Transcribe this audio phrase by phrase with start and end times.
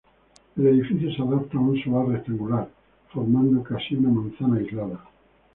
[0.57, 2.67] El edificio se adapta a un solar rectangular
[3.13, 5.07] formando casi una manzana aislada.